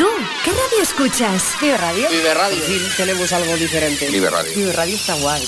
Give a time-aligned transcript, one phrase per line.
[0.00, 0.06] ¿Tú
[0.42, 1.56] qué radio escuchas?
[1.60, 2.08] Vive Radio.
[2.08, 2.56] Vive Radio.
[2.64, 4.08] Sí, tenemos algo diferente.
[4.08, 4.50] Vive Radio.
[4.56, 5.46] Vive Radio está guay.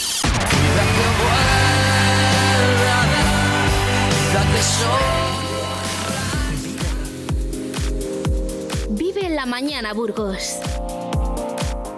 [8.90, 10.58] Vive en la mañana, Burgos.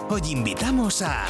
[0.09, 1.27] Hoy invitamos a...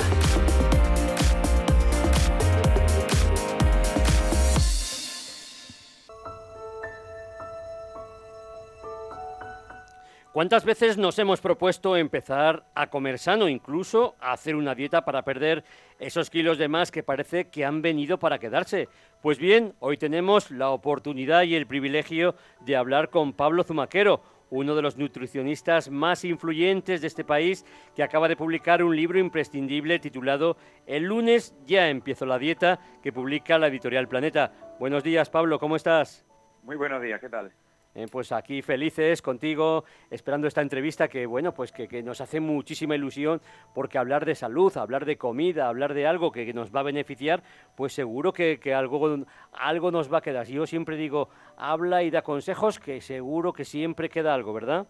[10.36, 15.23] ¿Cuántas veces nos hemos propuesto empezar a comer sano, incluso a hacer una dieta para
[15.23, 15.64] perder
[15.98, 18.90] esos kilos de más que parece que han venido para quedarse?
[19.22, 24.76] Pues bien, hoy tenemos la oportunidad y el privilegio de hablar con Pablo Zumaquero, uno
[24.76, 30.00] de los nutricionistas más influyentes de este país, que acaba de publicar un libro imprescindible
[30.00, 34.52] titulado El lunes ya empiezo la dieta, que publica la editorial Planeta.
[34.81, 36.26] Buenos días, Pablo, ¿cómo estás?
[36.62, 37.54] Muy buenos días, ¿qué tal?
[37.95, 42.41] Eh, pues aquí felices contigo, esperando esta entrevista que, bueno, pues que, que, nos hace
[42.41, 43.41] muchísima ilusión,
[43.73, 46.83] porque hablar de salud, hablar de comida, hablar de algo que, que nos va a
[46.83, 47.42] beneficiar,
[47.75, 50.45] pues seguro que, que, algo, algo nos va a quedar.
[50.45, 54.88] Yo siempre digo, habla y da consejos, que seguro que siempre queda algo, ¿verdad?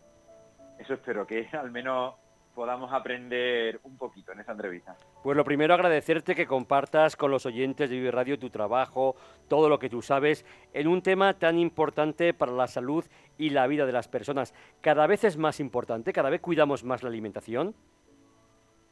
[0.79, 2.15] Eso espero, que al menos
[2.55, 4.95] podamos aprender un poquito en esta entrevista.
[5.21, 9.15] Pues lo primero agradecerte que compartas con los oyentes de Vive Radio tu trabajo,
[9.47, 13.05] todo lo que tú sabes, en un tema tan importante para la salud
[13.37, 14.55] y la vida de las personas.
[14.81, 17.75] Cada vez es más importante, cada vez cuidamos más la alimentación.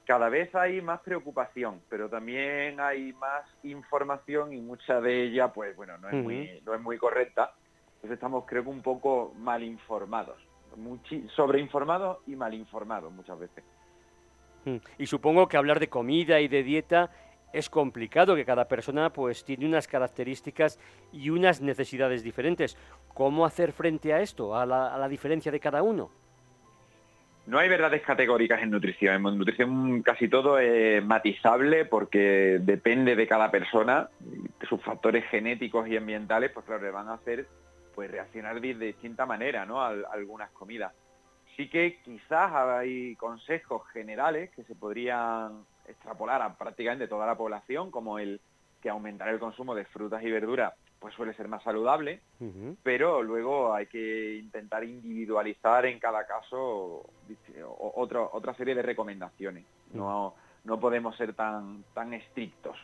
[0.05, 5.73] Cada vez hay más preocupación, pero también hay más información y mucha de ella, pues
[5.77, 6.23] bueno, no es, uh -huh.
[6.23, 7.53] muy, no es muy correcta.
[7.95, 10.52] Entonces estamos creo que un poco mal informados
[11.35, 13.63] sobreinformados y mal informados muchas veces.
[14.97, 17.11] Y supongo que hablar de comida y de dieta
[17.51, 20.79] es complicado, que cada persona pues tiene unas características
[21.11, 22.77] y unas necesidades diferentes.
[23.13, 26.09] ¿Cómo hacer frente a esto, a la, a la diferencia de cada uno?
[27.45, 29.27] No hay verdades categóricas en nutrición.
[29.27, 34.09] En nutrición casi todo es matizable porque depende de cada persona,
[34.67, 37.47] sus factores genéticos y ambientales, pues claro, le van a hacer
[37.93, 39.81] pues reaccionar de distinta manera ¿no?
[39.81, 40.93] a, a, algunas comidas.
[41.55, 47.91] Sí que quizás hay consejos generales que se podrían extrapolar a prácticamente toda la población,
[47.91, 48.41] como el
[48.81, 50.73] que aumentar el consumo de frutas y verduras
[51.03, 52.77] pues suele ser más saludable, uh -huh.
[52.81, 57.09] pero luego hay que intentar individualizar en cada caso
[57.77, 59.65] otro, otra serie de recomendaciones.
[59.91, 60.33] No,
[60.63, 62.77] no podemos ser tan, tan estrictos.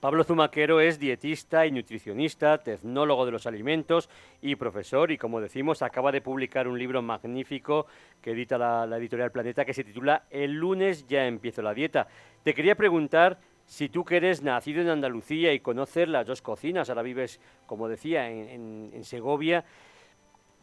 [0.00, 4.08] Pablo Zumaquero es dietista y nutricionista, tecnólogo de los alimentos
[4.40, 7.86] y profesor y como decimos acaba de publicar un libro magnífico
[8.22, 12.08] que edita la, la, editorial Planeta que se titula El lunes ya empiezo la dieta.
[12.42, 16.88] Te quería preguntar si tú que eres nacido en Andalucía y conoces las dos cocinas,
[16.88, 19.66] ahora vives, como decía, en, en, en Segovia,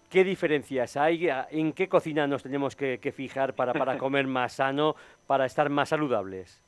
[0.10, 1.30] ¿qué diferencias hay?
[1.52, 4.96] ¿En qué cocina nos tenemos que, que fijar para, para comer más sano,
[5.28, 6.67] para estar más saludables?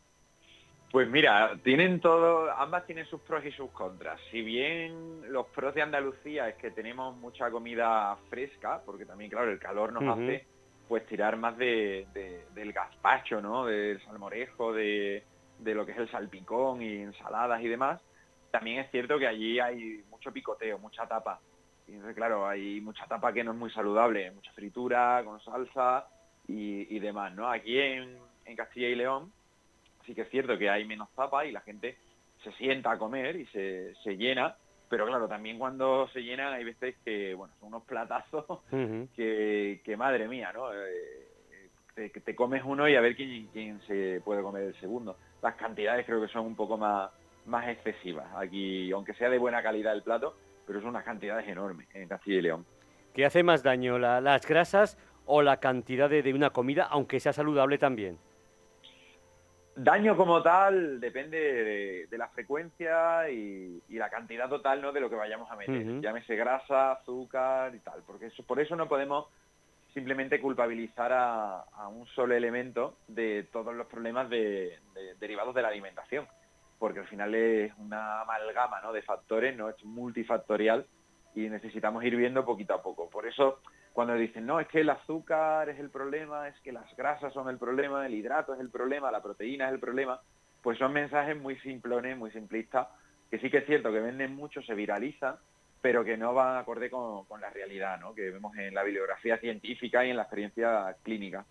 [0.92, 4.20] Pues mira, tienen todo, ambas tienen sus pros y sus contras.
[4.32, 9.52] Si bien los pros de Andalucía es que tenemos mucha comida fresca, porque también, claro,
[9.52, 10.14] el calor nos uh -huh.
[10.24, 10.46] hace
[10.88, 13.66] pues tirar más de, de, del gazpacho, ¿no?
[13.68, 15.24] Del salmorejo, de,
[15.60, 18.02] de lo que es el salpicón y ensaladas y demás.
[18.50, 21.40] También es cierto que allí hay mucho picoteo, mucha tapa.
[21.88, 26.08] Y entonces, claro, hay mucha tapa que no es muy saludable, mucha fritura, con salsa
[26.48, 27.48] y, y demás, ¿no?
[27.48, 29.32] Aquí en, en Castilla y León
[30.10, 31.96] sí que es cierto que hay menos tapa y la gente
[32.44, 34.56] se sienta a comer y se, se llena,
[34.90, 39.08] pero claro, también cuando se llenan hay veces que, bueno, son unos platazos uh -huh.
[39.16, 40.74] que, que, madre mía, ¿no?
[40.74, 45.16] Eh, te, te, comes uno y a ver quién, quién se puede comer el segundo.
[45.44, 47.12] Las cantidades creo que son un poco más,
[47.46, 51.88] más excesivas aquí, aunque sea de buena calidad el plato, pero son unas cantidades enormes
[51.94, 52.66] en Castilla y León.
[53.14, 54.98] ¿Qué hace más daño, la, las grasas
[55.28, 58.18] o la cantidad de, de una comida, aunque sea saludable también?
[59.82, 64.92] Daño como tal depende de, de la frecuencia y, y, la cantidad total ¿no?
[64.92, 65.74] de lo que vayamos a meter.
[65.74, 66.02] Uh -huh.
[66.02, 68.04] Llámese grasa, azúcar y tal.
[68.06, 69.28] Porque eso, por eso no podemos
[69.94, 75.62] simplemente culpabilizar a, a, un solo elemento de todos los problemas de, de, derivados de
[75.62, 76.28] la alimentación.
[76.78, 78.92] Porque al final es una amalgama ¿no?
[78.92, 80.86] de factores, no es multifactorial
[81.36, 83.10] y necesitamos ir viendo poquito a poco.
[83.10, 83.62] Por eso
[84.00, 87.50] cuando dicen, no, es que el azúcar es el problema, es que las grasas son
[87.50, 90.22] el problema, el hidrato es el problema, la proteína es el problema,
[90.64, 92.88] pues son mensajes muy simplones, muy simplistas,
[93.30, 95.36] que sí que es cierto que venden mucho, se viralizan,
[95.82, 98.16] pero que no van acorde con, la realidad, ¿no?
[98.16, 101.44] que vemos en la bibliografía científica y en la experiencia clínica.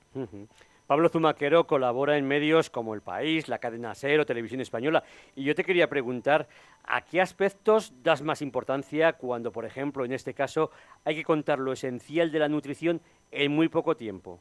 [0.88, 5.04] Pablo Zumaquero colabora en medios como El País, la cadena SER Televisión Española.
[5.36, 6.48] Y yo te quería preguntar,
[6.82, 10.70] ¿a qué aspectos das más importancia cuando, por ejemplo, en este caso,
[11.04, 14.40] hay que contar lo esencial de la nutrición en muy poco tiempo?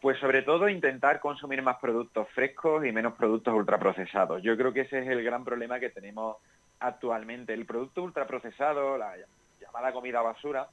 [0.00, 4.42] Pues sobre todo intentar consumir más productos frescos y menos productos ultraprocesados.
[4.42, 6.38] Yo creo que ese es el gran problema que tenemos
[6.80, 7.54] actualmente.
[7.54, 9.14] El producto ultraprocesado, la
[9.60, 10.66] llamada comida basura,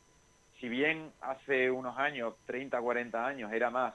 [0.59, 3.93] si bien hace unos años, 30, 40 años, era más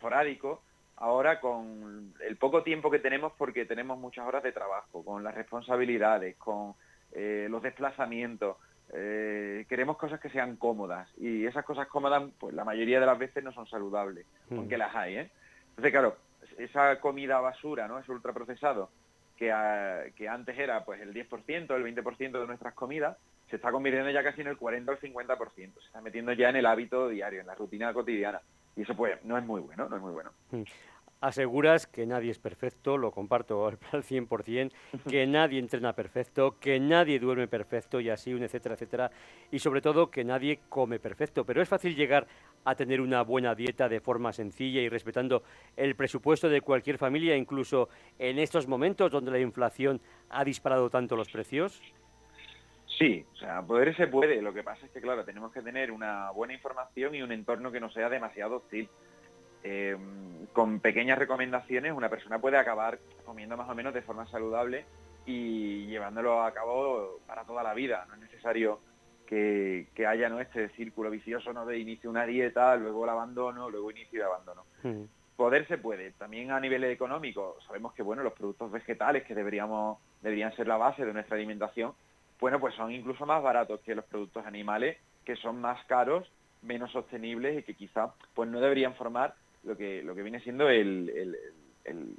[0.00, 0.62] esporádico,
[0.96, 5.34] ahora con el poco tiempo que tenemos, porque tenemos muchas horas de trabajo, con las
[5.34, 6.74] responsabilidades, con
[7.12, 8.56] eh, los desplazamientos,
[8.94, 13.18] eh, queremos cosas que sean cómodas y esas cosas cómodas, pues la mayoría de las
[13.18, 14.56] veces no son saludables, mm.
[14.56, 15.30] aunque las hay, ¿eh?
[15.68, 16.16] Entonces, claro,
[16.56, 17.98] esa comida basura, ¿no?
[17.98, 18.88] Ese ultraprocesado,
[19.36, 19.52] que,
[20.16, 23.16] que antes era pues el 10%, el 20% de nuestras comidas,
[23.50, 25.54] se está convirtiendo ya casi en el 40 o el 50%.
[25.54, 28.40] Se está metiendo ya en el hábito diario, en la rutina cotidiana.
[28.76, 30.30] Y eso pues no es muy bueno, no es muy bueno.
[30.50, 30.62] Mm.
[31.22, 34.72] Aseguras que nadie es perfecto, lo comparto al 100%,
[35.06, 39.10] que nadie entrena perfecto, que nadie duerme perfecto y así, un etcétera, etcétera.
[39.50, 41.44] Y sobre todo que nadie come perfecto.
[41.44, 42.26] Pero es fácil llegar
[42.64, 45.42] a tener una buena dieta de forma sencilla y respetando
[45.76, 50.00] el presupuesto de cualquier familia, incluso en estos momentos donde la inflación
[50.30, 51.82] ha disparado tanto los precios.
[53.00, 54.42] Sí, o sea, poder se puede.
[54.42, 57.72] Lo que pasa es que, claro, tenemos que tener una buena información y un entorno
[57.72, 58.90] que no sea demasiado hostil.
[59.64, 59.96] Eh,
[60.52, 64.86] con pequeñas recomendaciones una persona puede acabar comiendo más o menos de forma saludable
[65.26, 68.04] y llevándolo a cabo para toda la vida.
[68.06, 68.80] No es necesario
[69.26, 70.38] que, haya ¿no?
[70.38, 71.64] este círculo vicioso ¿no?
[71.64, 74.64] de inicio una dieta, luego el abandono, luego inicio y abandono.
[75.36, 76.10] Poder se puede.
[76.12, 80.76] También a nivel económico sabemos que bueno, los productos vegetales que deberíamos, deberían ser la
[80.76, 81.94] base de nuestra alimentación,
[82.40, 86.30] bueno, pues son incluso más baratos que los productos animales, que son más caros,
[86.62, 89.34] menos sostenibles y que quizá pues no deberían formar
[89.64, 91.36] lo que, lo que viene siendo el,
[91.84, 92.16] el,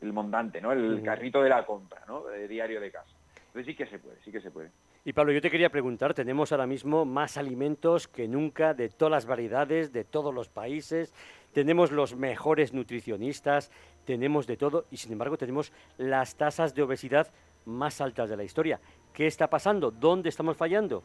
[0.00, 0.72] el, montante, ¿no?
[0.72, 2.24] El carrito de la compra, ¿no?
[2.24, 3.10] De diario de casa.
[3.48, 4.70] Entonces sí que se puede, sí que se puede.
[5.04, 9.10] Y Pablo, yo te quería preguntar, tenemos ahora mismo más alimentos que nunca, de todas
[9.10, 11.14] las variedades, de todos los países,
[11.52, 13.70] tenemos los mejores nutricionistas,
[14.04, 17.28] tenemos de todo y sin embargo tenemos las tasas de obesidad
[17.64, 18.80] más altas de la historia.
[19.12, 19.90] ¿Qué está pasando?
[19.90, 21.02] ¿Dónde estamos fallando?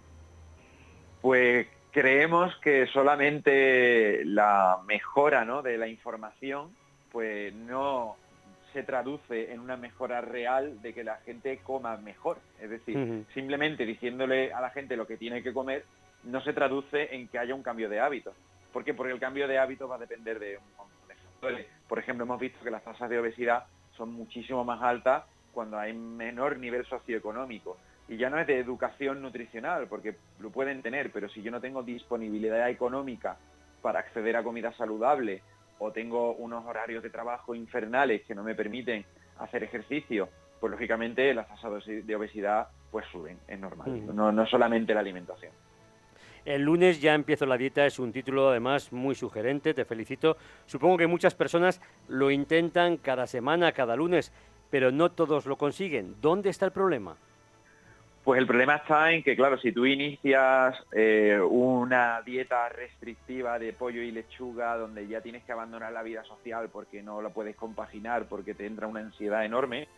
[1.21, 6.75] Pues creemos que solamente la mejora de la información
[7.11, 8.17] pues no
[8.73, 12.39] se traduce en una mejora real de que la gente coma mejor.
[12.59, 15.85] Es decir, simplemente diciéndole a la gente lo que tiene que comer
[16.23, 18.33] no se traduce en que haya un cambio de hábitos.
[18.71, 18.94] ¿Por qué?
[18.94, 21.67] Porque el cambio de hábitos va a depender de un montón de factores.
[21.88, 23.65] Por ejemplo, hemos visto que las tasas de obesidad
[23.95, 27.77] son muchísimo más altas cuando hay menor nivel socioeconómico.
[28.07, 31.61] Y ya no es de educación nutricional, porque lo pueden tener, pero si yo no
[31.61, 33.38] tengo disponibilidad económica
[33.81, 35.41] para acceder a comida saludable
[35.79, 39.05] o tengo unos horarios de trabajo infernales que no me permiten
[39.39, 40.29] hacer ejercicio,
[40.59, 45.51] pues lógicamente las tasas de obesidad pues suben, es normal, no, no solamente la alimentación.
[46.45, 50.35] El lunes ya empiezo la dieta, es un título además muy sugerente, te felicito.
[50.65, 54.33] Supongo que muchas personas lo intentan cada semana, cada lunes,
[54.69, 56.15] pero no todos lo consiguen.
[56.19, 57.15] ¿Dónde está el problema?
[58.23, 63.73] Pues el problema está en que, claro, si tú inicias eh, una dieta restrictiva de
[63.73, 67.57] pollo y lechuga donde ya tienes que abandonar la vida social porque no la puedes
[67.57, 69.89] compaginar, porque te entra una ansiedad enorme,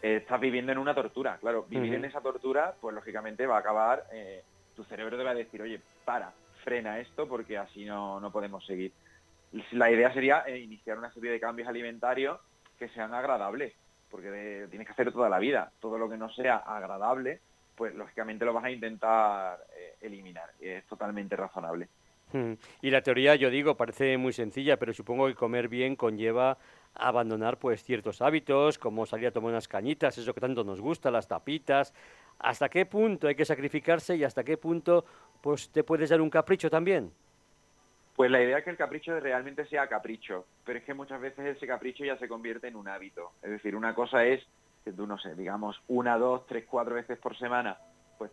[0.00, 1.38] eh, estás viviendo en una tortura.
[1.40, 4.44] Claro, vivir en esa tortura, pues lógicamente va a acabar, eh,
[4.76, 6.32] tu cerebro te va a decir, oye, para,
[6.62, 8.92] frena esto porque así no, no podemos seguir.
[9.72, 12.38] La idea sería iniciar una serie de cambios alimentarios
[12.78, 13.74] que sean agradables,
[14.08, 15.72] porque tienes que hacer toda la vida.
[15.80, 17.40] Todo lo que no sea agradable
[17.74, 20.50] pues lógicamente lo vas a intentar eh, eliminar.
[20.60, 21.88] Es totalmente razonable.
[22.32, 22.54] Hmm.
[22.80, 26.58] Y la teoría, yo digo, parece muy sencilla, pero supongo que comer bien conlleva
[26.94, 31.10] abandonar pues ciertos hábitos, como salir a tomar unas cañitas, eso que tanto nos gusta,
[31.10, 31.94] las tapitas.
[32.38, 35.04] ¿Hasta qué punto hay que sacrificarse y hasta qué punto
[35.40, 37.12] pues te puedes dar un capricho también?
[38.16, 41.56] Pues la idea es que el capricho realmente sea capricho, pero es que muchas veces
[41.56, 43.32] ese capricho ya se convierte en un hábito.
[43.42, 44.46] Es decir, una cosa es
[44.84, 47.78] que tú, no sé, digamos, una, dos, tres, cuatro veces por semana,
[48.18, 48.30] pues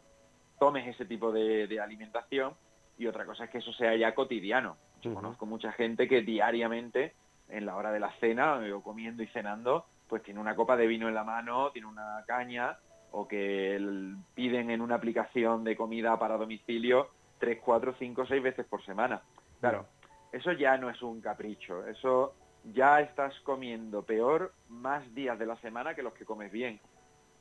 [0.60, 2.54] tomes ese tipo de, alimentación
[2.98, 4.78] y otra cosa es que eso sea ya cotidiano.
[5.02, 7.14] Yo conozco mucha gente que diariamente,
[7.48, 10.88] en la hora de la cena, o comiendo y cenando, pues tiene una copa de
[10.88, 12.78] vino en la mano, tiene una caña,
[13.12, 13.80] o que
[14.36, 19.22] piden en una aplicación de comida para domicilio tres, cuatro, cinco, seis veces por semana.
[19.62, 19.86] Claro,
[20.32, 25.56] eso ya no es un capricho, eso ya estás comiendo peor más días de la
[25.58, 26.80] semana que los que comes bien.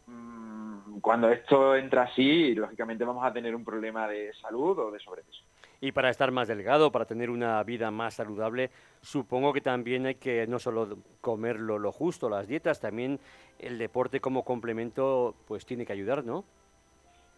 [0.06, 4.98] Mm, cuando esto entra así, lógicamente vamos a tener un problema de salud o de
[5.00, 5.42] sobrepeso.
[5.80, 8.70] Y para estar más delgado, para tener una vida más saludable,
[9.00, 13.20] supongo que también hay que no solo comer lo, justo, las dietas, también
[13.58, 16.44] el deporte como complemento pues tiene que ayudar, ¿no?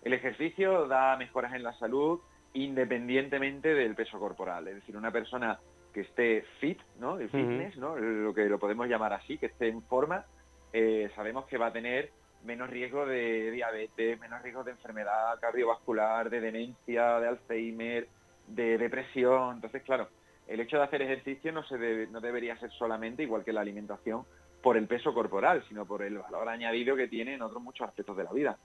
[0.02, 2.20] El ejercicio da mejoras en la salud
[2.54, 4.66] independientemente del peso corporal.
[4.68, 5.58] Es decir, una persona
[5.92, 7.18] que esté fit, ¿no?
[7.18, 7.96] El fitness, ¿no?
[7.96, 10.24] Lo que lo podemos llamar así, que esté en forma,
[10.72, 12.10] eh, sabemos que va a tener
[12.44, 18.08] menos riesgo de diabetes, menos riesgo de enfermedad cardiovascular, de demencia, de Alzheimer,
[18.46, 19.56] de depresión.
[19.56, 20.08] Entonces, claro,
[20.46, 24.24] el hecho de hacer ejercicio no, se no debería ser solamente, igual que la alimentación,
[24.62, 28.16] por el peso corporal, sino por el valor añadido que tiene en otros muchos aspectos
[28.16, 28.58] de la vida.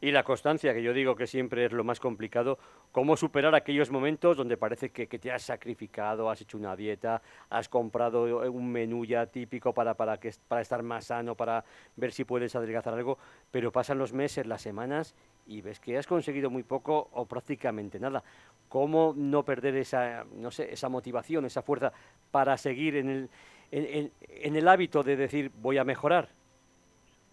[0.00, 2.58] Y la constancia, que yo digo que siempre es lo más complicado,
[2.92, 7.68] cómo superar aquellos momentos donde parece que, te has sacrificado, has hecho una dieta, has
[7.68, 11.64] comprado un menú ya típico para, para, que, para estar más sano, para
[11.96, 13.18] ver si puedes adelgazar algo,
[13.50, 15.14] pero pasan los meses, las semanas
[15.46, 18.22] y ves que has conseguido muy poco o prácticamente nada.
[18.68, 21.92] ¿Cómo no perder esa, no sé, esa motivación, esa fuerza
[22.30, 23.30] para seguir en el
[23.70, 26.28] en, el hábito de decir voy a mejorar?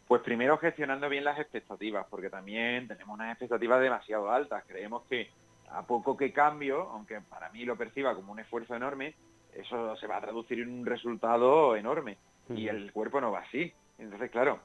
[0.07, 4.63] Pues primero gestionando bien las expectativas, porque también tenemos unas expectativas demasiado altas.
[4.67, 5.29] Creemos que
[5.69, 9.15] a poco que cambio, aunque para mí lo perciba como un esfuerzo enorme,
[9.53, 12.17] eso se va a traducir en un resultado enorme.
[12.49, 13.71] Y el cuerpo no va así.
[13.97, 14.59] Entonces, claro,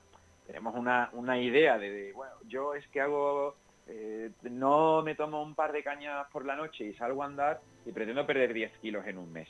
[0.46, 3.54] tenemos una, idea de, bueno, yo es que hago,
[3.86, 7.60] eh, no me tomo un par de cañas por la noche y salgo a andar
[7.84, 9.48] y pretendo perder 10 kilos en un mes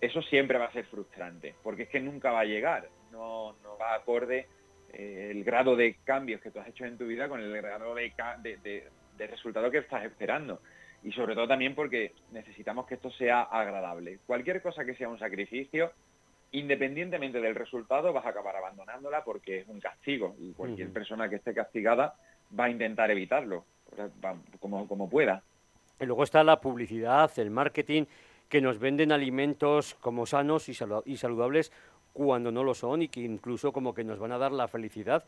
[0.00, 3.76] eso siempre va a ser frustrante, porque es que nunca va a llegar, no, no
[3.78, 4.46] va acorde
[4.92, 7.94] eh, el grado de cambios que tú has hecho en tu vida con el grado
[7.94, 8.12] de,
[8.42, 10.60] de, resultado que estás esperando.
[11.02, 14.18] Y sobre todo también porque necesitamos que esto sea agradable.
[14.26, 15.92] Cualquier cosa que sea un sacrificio,
[16.52, 20.34] independientemente del resultado, vas a acabar abandonándola porque es un castigo.
[20.38, 22.14] Y cualquier persona que esté castigada
[22.58, 23.64] va a intentar evitarlo,
[24.58, 25.42] como, como pueda.
[26.00, 28.04] Y luego está la publicidad, el marketing
[28.48, 31.72] que nos venden alimentos como sanos y, saludables
[32.12, 35.24] cuando no lo son y que incluso como que nos van a dar la felicidad.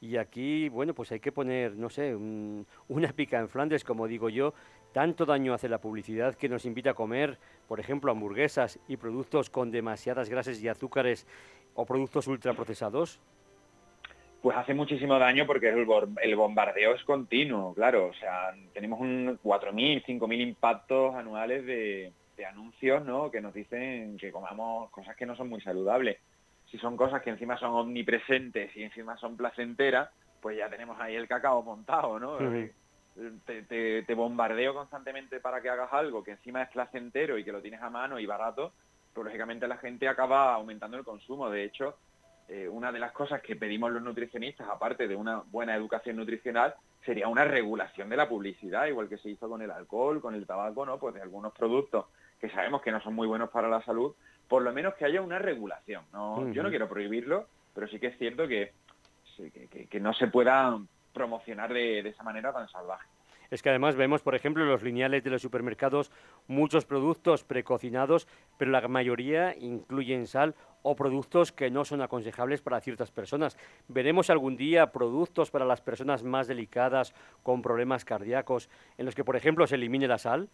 [0.00, 4.28] Y aquí, bueno, pues hay que poner, no sé, una pica en Flandes, como digo
[4.28, 4.52] yo.
[4.92, 7.38] Tanto daño hace la publicidad que nos invita a comer,
[7.68, 11.26] por ejemplo, hamburguesas y productos con demasiadas grasas y azúcares
[11.74, 13.20] o productos ultraprocesados.
[14.42, 15.86] Pues hace muchísimo daño porque el,
[16.20, 18.08] el bombardeo es continuo, claro.
[18.08, 23.30] O sea, tenemos un 4.000, 5.000 impactos anuales de, de anuncios ¿no?
[23.30, 26.18] que nos dicen que comamos cosas que no son muy saludables.
[26.70, 30.08] Si son cosas que encima son omnipresentes y encima son placenteras,
[30.40, 32.38] pues ya tenemos ahí el cacao montado, ¿no?
[33.44, 37.82] te, bombardeo constantemente para que hagas algo que encima es placentero y que lo tienes
[37.82, 38.72] a mano y barato,
[39.12, 41.50] pues lógicamente la gente acaba aumentando el consumo.
[41.50, 41.96] De hecho,
[42.48, 46.74] eh, una de las cosas que pedimos los nutricionistas, aparte de una buena educación nutricional,
[47.04, 50.46] sería una regulación de la publicidad, igual que se hizo con el alcohol, con el
[50.46, 50.98] tabaco, ¿no?
[50.98, 52.06] Pues de algunos productos
[52.40, 54.14] que sabemos que no son muy buenos para la salud,
[54.48, 56.04] por lo menos que haya una regulación.
[56.12, 56.52] ¿no?
[56.52, 58.72] Yo no quiero prohibirlo, pero sí que es cierto que,
[59.88, 60.78] que, no se pueda
[61.14, 63.08] promocionar de, esa manera tan salvaje.
[63.52, 66.10] Es que además vemos, por ejemplo, en los lineales de los supermercados
[66.48, 72.80] muchos productos precocinados, pero la mayoría incluyen sal o productos que no son aconsejables para
[72.80, 73.58] ciertas personas.
[73.88, 79.22] ¿Veremos algún día productos para las personas más delicadas con problemas cardíacos en los que,
[79.22, 80.48] por ejemplo, se elimine la sal?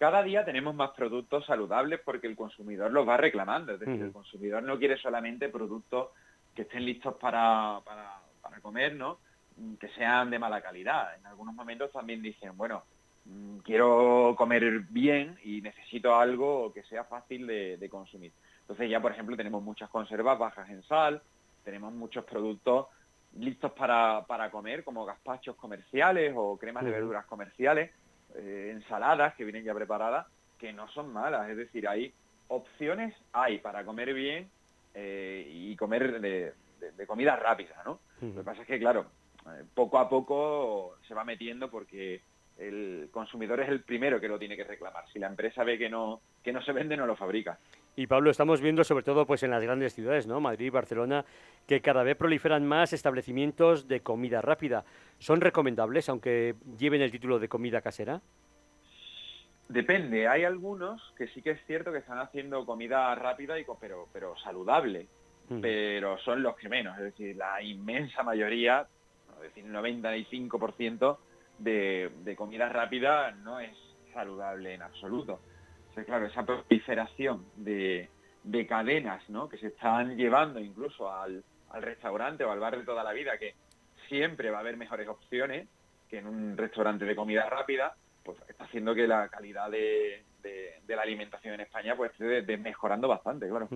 [0.00, 3.74] cada día tenemos más productos saludables porque el consumidor los va reclamando.
[3.74, 6.08] Es decir, el consumidor no quiere solamente productos
[6.54, 9.18] que estén listos para, para, comer, ¿no?
[9.78, 11.16] Que sean de mala calidad.
[11.16, 12.84] En algunos momentos también dicen, bueno,
[13.24, 18.32] mm, quiero comer bien y necesito algo que sea fácil de, consumir.
[18.62, 21.22] Entonces ya, por ejemplo, tenemos muchas conservas bajas en sal,
[21.64, 22.86] tenemos muchos productos
[23.38, 27.90] listos para, para comer, como gazpachos comerciales o cremas de verduras comerciales,
[28.34, 30.26] eh, ensaladas que vienen ya preparadas,
[30.58, 31.48] que no son malas.
[31.48, 32.12] Es decir, hay
[32.48, 34.50] opciones, hay para comer bien
[34.94, 36.52] eh, y comer de,
[37.06, 38.00] comida rápida, ¿no?
[38.20, 39.06] Lo que pasa es que, claro,
[39.74, 42.22] poco a poco se va metiendo porque
[42.58, 45.04] el consumidor es el primero que lo tiene que reclamar.
[45.12, 47.58] Si la empresa ve que no, que no se vende, no lo fabrica.
[47.96, 50.40] Y Pablo, estamos viendo sobre todo pues en las grandes ciudades, ¿no?
[50.40, 51.24] Madrid, y Barcelona,
[51.66, 54.84] que cada vez proliferan más establecimientos de comida rápida.
[55.18, 58.20] ¿Son recomendables aunque lleven el título de comida casera?
[59.68, 64.08] Depende, hay algunos que sí que es cierto que están haciendo comida rápida y pero
[64.12, 65.06] pero saludable,
[65.48, 65.60] mm.
[65.60, 68.88] pero son los que menos, es decir, la inmensa mayoría,
[69.36, 71.18] es decir, el 95%
[71.58, 73.76] de, de comida rápida no es
[74.12, 75.40] saludable en absoluto
[76.04, 78.08] claro, esa proliferación de,
[78.68, 79.48] cadenas ¿no?
[79.48, 81.44] que se están llevando incluso al,
[81.74, 83.54] restaurante o al bar de toda la vida, que
[84.08, 85.68] siempre va a haber mejores opciones
[86.08, 87.94] que en un restaurante de comida rápida,
[88.24, 90.24] pues está haciendo que la calidad de,
[90.88, 93.68] la alimentación en España pues esté mejorando bastante, claro.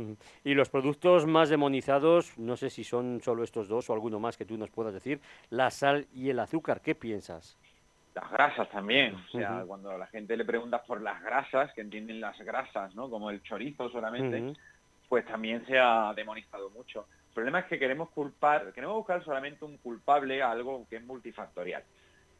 [0.43, 4.37] Y los productos más demonizados, no sé si son solo estos dos o alguno más
[4.37, 7.59] que tú nos puedas decir, la sal y el azúcar, ¿qué piensas?
[8.15, 9.15] las grasas también.
[9.15, 12.95] O sea, cuando a la gente le preguntas por las grasas, que entienden las grasas,
[12.95, 13.11] ¿no?
[13.11, 14.55] Como el chorizo solamente,
[15.09, 17.07] pues también se ha demonizado mucho.
[17.29, 21.05] El problema es que queremos culpar, queremos buscar solamente un culpable a algo que es
[21.05, 21.83] multifactorial.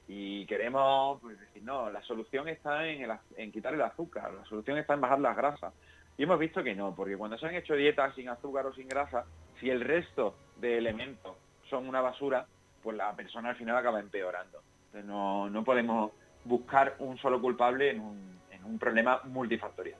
[0.07, 4.79] Y queremos pues, decir, no, la solución está en, en quitar el azúcar, la solución
[4.79, 5.73] está en bajar las grasas.
[6.17, 8.89] Y hemos visto que no, porque cuando se han hecho dietas sin azúcar o sin
[8.89, 9.25] grasa,
[9.59, 11.37] si el resto de elementos
[11.69, 12.47] son una basura,
[12.83, 14.61] pues la persona al final acaba empeorando.
[15.05, 16.13] No, no podemos
[16.45, 19.99] buscar un solo culpable en un, en un problema multifactorial.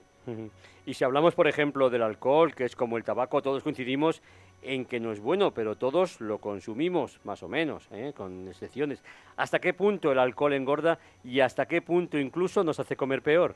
[0.85, 4.21] Y si hablamos, por ejemplo, del alcohol, que es como el tabaco, todos coincidimos
[4.61, 8.13] en que no es bueno, pero todos lo consumimos, más o menos, ¿eh?
[8.15, 9.03] con excepciones.
[9.37, 13.55] ¿Hasta qué punto el alcohol engorda y hasta qué punto incluso nos hace comer peor?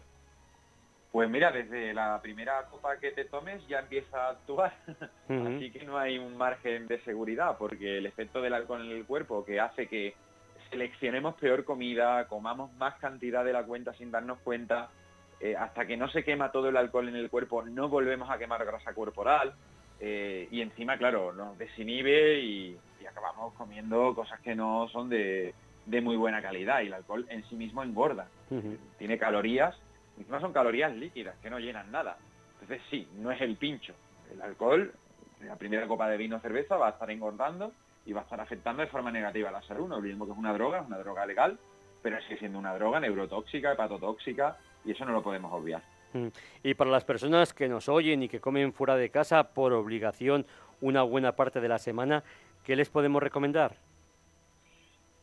[1.12, 4.74] Pues mira, desde la primera copa que te tomes ya empieza a actuar.
[5.28, 9.06] Así que no hay un margen de seguridad, porque el efecto del alcohol en el
[9.06, 10.14] cuerpo que hace que
[10.70, 14.90] seleccionemos peor comida, comamos más cantidad de la cuenta sin darnos cuenta,
[15.40, 18.38] eh, hasta que no se quema todo el alcohol en el cuerpo, no volvemos a
[18.38, 19.54] quemar grasa corporal.
[20.00, 22.78] Eh, y encima, claro, nos desinhibe y,
[23.10, 25.54] acabamos comiendo cosas que no son de,
[25.88, 26.82] muy buena calidad.
[26.82, 28.28] Y el alcohol en sí mismo engorda.
[28.98, 29.76] Tiene calorías
[30.28, 32.18] no son calorías líquidas, que no llenan nada.
[32.54, 33.94] Entonces sí, no es el pincho.
[34.32, 34.92] El alcohol,
[35.42, 37.72] la primera copa de vino o cerveza va a estar engordando
[38.06, 39.88] y va a estar afectando de forma negativa a la salud.
[39.88, 41.58] No olvidemos que es una droga, es una droga legal,
[42.02, 45.82] pero sigue siendo una droga neurotóxica, hepatotóxica, y eso no lo podemos obviar.
[46.14, 46.28] Mm.
[46.64, 50.46] Y para las personas que nos oyen y que comen fuera de casa por obligación
[50.82, 52.24] una buena parte de la semana,
[52.64, 53.76] ¿qué les podemos recomendar?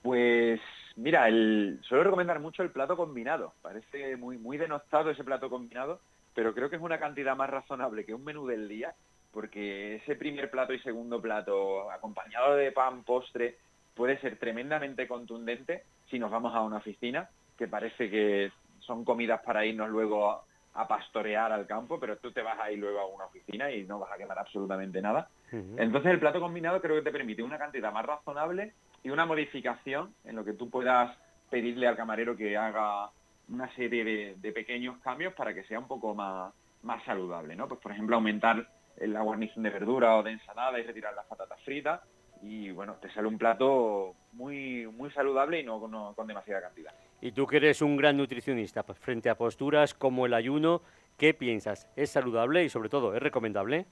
[0.02, 0.60] Pues
[0.96, 3.52] Mira, el, suelo recomendar mucho el plato combinado.
[3.60, 6.00] Parece muy, muy denostado ese plato combinado,
[6.34, 8.94] pero creo que es una cantidad más razonable que un menú del día,
[9.30, 13.58] porque ese primer plato y segundo plato, acompañado de pan, postre,
[13.94, 18.50] puede ser tremendamente contundente si nos vamos a una oficina, que parece que
[18.87, 20.43] son comidas para irnos luego a,
[20.88, 23.99] pastorear al campo, pero tú te vas a ir luego a una oficina y no
[23.99, 25.31] vas a quemar absolutamente nada.
[25.50, 30.15] Entonces el plato combinado creo que te permite una cantidad más razonable y una modificación
[30.25, 31.17] en lo que tú puedas
[31.49, 33.08] pedirle al camarero que haga
[33.49, 37.69] una serie de, pequeños cambios para que sea un poco más, más saludable, ¿no?
[37.69, 41.60] Pues por ejemplo aumentar la guarnición de verdura o de ensalada y retirar las patatas
[41.63, 42.02] fritas
[42.42, 45.80] y bueno, te sale un plato muy, muy saludable y no,
[46.14, 46.92] con demasiada cantidad.
[47.20, 50.82] Y tú que eres un gran nutricionista, pues, frente a posturas como el ayuno,
[51.16, 51.88] ¿qué piensas?
[51.96, 53.86] ¿Es saludable y sobre todo es recomendable?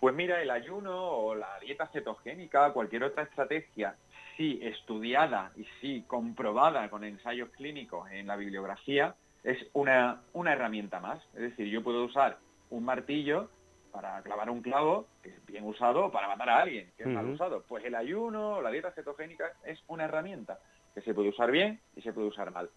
[0.00, 3.96] Pues mira, el ayuno o la dieta cetogénica, cualquier otra estrategia
[4.36, 11.00] sí estudiada y sí comprobada con ensayos clínicos en la bibliografía, es una, una herramienta
[11.00, 11.22] más.
[11.34, 12.38] Es decir, yo puedo usar
[12.68, 13.48] un martillo
[13.96, 17.24] para clavar un clavo, que es bien usado, para matar a alguien, que es mal
[17.30, 17.64] usado.
[17.66, 20.58] Pues el ayuno, la dieta cetogénica, es una herramienta
[20.94, 22.68] que se puede usar bien y se puede usar mal.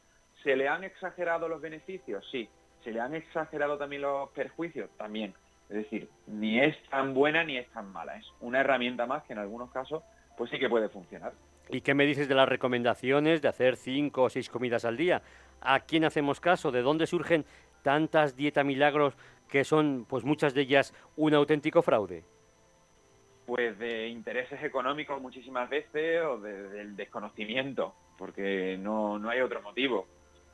[0.43, 2.25] ¿Se le han exagerado los beneficios?
[2.31, 2.47] Sí.
[2.85, 4.89] ¿Se le han exagerado también los perjuicios?
[4.95, 5.33] También.
[5.67, 8.15] Es decir, ni es tan buena ni es tan mala.
[8.15, 10.01] Es una herramienta más que en algunos casos
[10.37, 11.33] pues sí que puede funcionar.
[11.67, 15.21] ¿Y qué me dices de las recomendaciones de hacer cinco o seis comidas al día?
[15.59, 16.71] ¿A quién hacemos caso?
[16.71, 17.43] ¿De dónde surgen
[17.81, 19.15] tantas dieta milagros
[19.49, 22.23] que son, pues muchas de ellas, un auténtico fraude?
[23.45, 30.07] Pues de intereses económicos muchísimas veces o del desconocimiento, porque no, no hay otro motivo.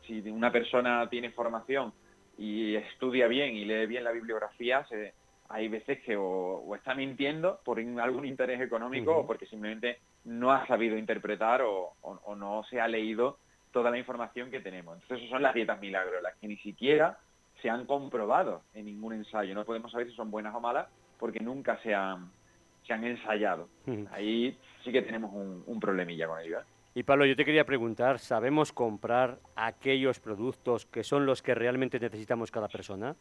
[0.08, 1.92] Si una persona tiene formación
[2.38, 5.14] y estudia bien y lee bien la bibliografía, se,
[5.50, 10.66] hay veces que o, está mintiendo por algún interés económico o porque simplemente no ha
[10.68, 11.94] sabido interpretar o,
[12.36, 13.38] no se ha leído
[13.76, 14.96] toda la información que tenemos.
[14.96, 17.20] Entonces, eso son las dietas milagros, las que ni siquiera
[17.62, 19.54] se han comprobado en ningún ensayo.
[19.54, 20.88] No podemos saber si son buenas o malas
[21.20, 22.32] porque nunca se han,
[22.88, 23.68] se han ensayado.
[24.12, 26.60] Ahí sí que tenemos un, un problemilla con ello.
[26.60, 26.64] ¿eh?
[26.94, 32.00] Y Pablo, yo te quería preguntar, ¿sabemos comprar aquellos productos que son los que realmente
[32.00, 33.18] necesitamos cada persona?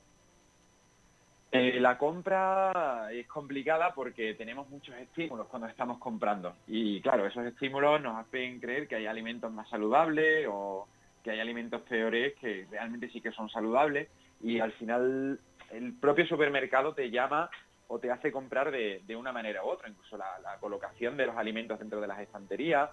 [1.56, 6.56] Eh, la compra es complicada porque tenemos muchos estímulos cuando estamos comprando.
[6.66, 10.88] Y claro, esos estímulos nos hacen creer que hay alimentos más saludables o
[11.22, 14.08] que hay alimentos peores que realmente sí que son saludables.
[14.42, 15.38] Y al final
[15.70, 17.48] el propio supermercado te llama
[17.86, 19.88] o te hace comprar de, una manera u otra.
[19.88, 22.90] Incluso la, colocación de los alimentos dentro de las estanterías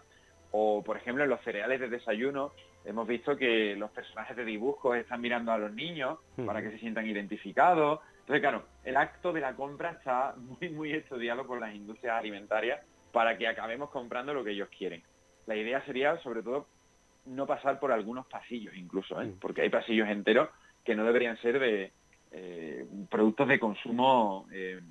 [0.51, 2.51] o, por ejemplo, en los cereales de desayuno
[2.85, 6.77] hemos visto que los personajes de dibujos están mirando a los niños para que se
[6.77, 11.73] sientan identificados entonces, claro, el acto de la compra está muy, muy estudiado por las
[11.75, 12.79] industrias alimentarias
[13.11, 15.03] para que acabemos comprando lo que ellos quieren.
[15.47, 16.67] La idea sería, sobre todo,
[17.25, 19.25] no pasar por algunos pasillos incluso, ¿eh?
[19.25, 19.39] mm.
[19.39, 20.49] porque hay pasillos enteros
[20.83, 21.91] que no deberían ser de
[22.31, 24.81] eh, productos de consumo eh,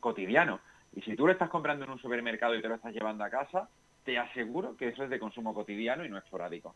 [0.00, 0.60] cotidiano.
[0.94, 3.30] Y si tú lo estás comprando en un supermercado y te lo estás llevando a
[3.30, 3.68] casa,
[4.04, 6.74] te aseguro que eso es de consumo cotidiano y no esporádico.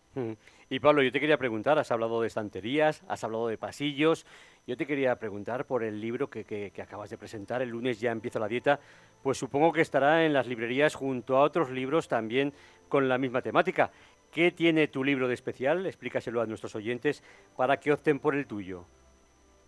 [0.68, 4.26] Y Pablo, yo te quería preguntar, has hablado de estanterías, has hablado de pasillos,
[4.66, 8.10] yo te quería preguntar por el libro que, que, acabas de presentar, el lunes ya
[8.10, 8.80] empieza la dieta,
[9.22, 12.52] pues supongo que estará en las librerías junto a otros libros también
[12.88, 13.90] con la misma temática.
[14.30, 15.86] ¿Qué tiene tu libro de especial?
[15.86, 17.22] Explícaselo a nuestros oyentes
[17.56, 18.84] para que opten por el tuyo.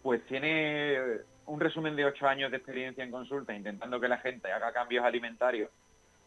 [0.03, 0.99] Pues tiene
[1.47, 5.05] un resumen de ocho años de experiencia en consulta intentando que la gente haga cambios
[5.05, 5.71] alimentarios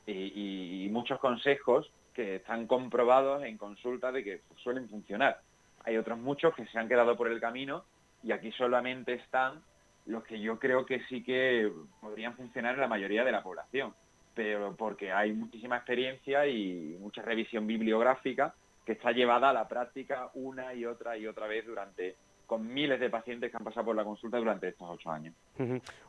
[0.08, 5.42] y, muchos consejos que están comprobados en consulta de que suelen funcionar.
[5.84, 7.84] Hay otros muchos que se han quedado por el camino
[8.24, 9.62] y aquí solamente están
[10.06, 13.94] los que yo creo que sí que podrían funcionar en la mayoría de la población,
[14.34, 20.32] pero porque hay muchísima experiencia y mucha revisión bibliográfica que está llevada a la práctica
[20.34, 22.16] una y otra y otra vez durante
[22.48, 25.36] con miles de pacientes que han pasado por la consulta durante estos ocho años.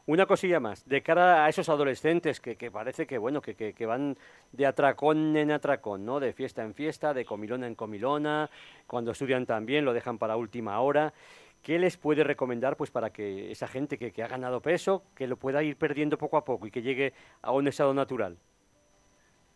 [0.06, 4.16] Una cosilla más, de cara a esos adolescentes que, parece que bueno que, que, van
[4.52, 6.20] de atracón en atracón, ¿no?
[6.20, 8.48] De fiesta en fiesta, de comilona en comilona,
[8.86, 11.12] cuando estudian también lo dejan para última hora.
[11.62, 15.36] ¿Qué les puede recomendar pues para que esa gente que, ha ganado peso, que lo
[15.36, 18.38] pueda ir perdiendo poco a poco y que llegue a un estado natural?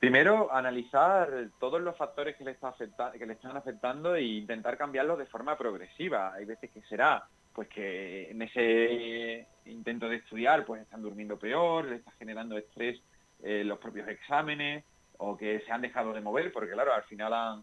[0.02, 2.74] Primero, analizar todos los factores que le, está
[3.16, 6.34] que le están afectando e intentar cambiarlos de forma progresiva.
[6.34, 7.22] Hay veces que será
[7.54, 13.00] pues que en ese intento de estudiar pues están durmiendo peor, le está generando estrés
[13.44, 14.84] eh, los propios exámenes
[15.18, 17.62] o que se han dejado de mover, porque claro, al final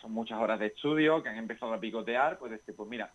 [0.00, 3.10] son muchas horas de estudio que han empezado a picotear, pues este, pues mira,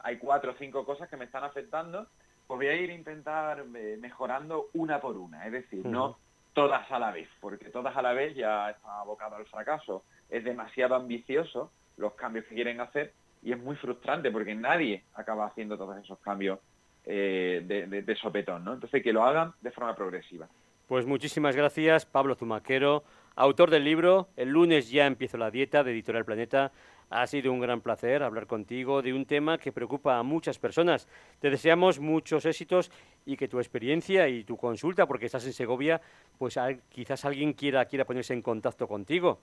[0.00, 2.06] hay cuatro o cinco cosas que me están afectando,
[2.46, 6.18] pues voy a ir a intentar eh, mejorando una por una, es decir, no
[6.52, 10.04] todas a la vez, porque todas a la vez ya está abocado al fracaso.
[10.28, 13.12] Es demasiado ambicioso los cambios que quieren hacer
[13.42, 16.58] y es muy frustrante porque nadie acaba haciendo todos esos cambios
[17.04, 18.74] eh, de, sopetón, ¿no?
[18.74, 20.48] Entonces que lo hagan de forma progresiva.
[20.86, 23.02] Pues muchísimas gracias, Pablo Zumaquero,
[23.36, 26.72] autor del libro El lunes ya empiezo la dieta de Editorial Planeta.
[27.10, 31.08] Ha sido un gran placer hablar contigo de un tema que preocupa a muchas personas.
[31.40, 32.90] Te deseamos muchos éxitos
[33.26, 36.00] y que tu experiencia y tu consulta, porque estás en Segovia,
[36.38, 39.40] pues quizás alguien quiera, quiera ponerse en contacto contigo.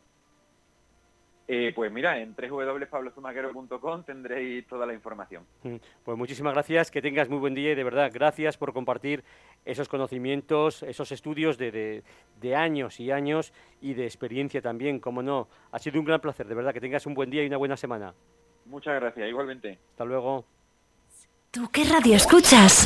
[1.52, 5.48] Eh, pues mira, en www.pablozumaquero.com tendréis toda la información.
[5.64, 9.24] Mm, pues muchísimas gracias, que tengas muy buen día y de verdad gracias por compartir
[9.66, 12.04] esos conocimientos, esos estudios de,
[12.40, 15.48] de, años y años y de experiencia también, como no.
[15.72, 17.78] Ha sido un gran placer, de verdad, que tengas un buen día y una buena
[17.78, 18.14] semana.
[18.66, 19.80] Muchas gracias, igualmente.
[19.90, 20.46] Hasta luego.
[21.50, 22.86] ¿Tú qué radio escuchas?